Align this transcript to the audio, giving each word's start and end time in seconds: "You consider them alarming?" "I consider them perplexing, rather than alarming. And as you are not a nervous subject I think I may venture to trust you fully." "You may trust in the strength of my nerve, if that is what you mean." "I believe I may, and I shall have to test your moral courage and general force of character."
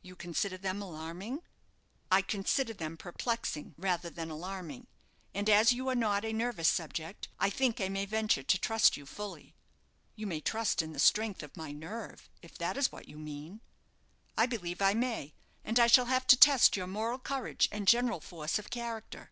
"You 0.00 0.16
consider 0.16 0.56
them 0.56 0.80
alarming?" 0.80 1.40
"I 2.10 2.22
consider 2.22 2.72
them 2.72 2.96
perplexing, 2.96 3.74
rather 3.76 4.08
than 4.08 4.30
alarming. 4.30 4.86
And 5.34 5.50
as 5.50 5.70
you 5.70 5.86
are 5.90 5.94
not 5.94 6.24
a 6.24 6.32
nervous 6.32 6.66
subject 6.68 7.28
I 7.38 7.50
think 7.50 7.78
I 7.78 7.90
may 7.90 8.06
venture 8.06 8.42
to 8.42 8.58
trust 8.58 8.96
you 8.96 9.04
fully." 9.04 9.54
"You 10.14 10.26
may 10.26 10.40
trust 10.40 10.80
in 10.80 10.94
the 10.94 10.98
strength 10.98 11.42
of 11.42 11.58
my 11.58 11.72
nerve, 11.72 12.30
if 12.40 12.56
that 12.56 12.78
is 12.78 12.90
what 12.90 13.06
you 13.06 13.18
mean." 13.18 13.60
"I 14.34 14.46
believe 14.46 14.80
I 14.80 14.94
may, 14.94 15.34
and 15.62 15.78
I 15.78 15.88
shall 15.88 16.06
have 16.06 16.26
to 16.28 16.38
test 16.38 16.74
your 16.78 16.86
moral 16.86 17.18
courage 17.18 17.68
and 17.70 17.86
general 17.86 18.20
force 18.20 18.58
of 18.58 18.70
character." 18.70 19.30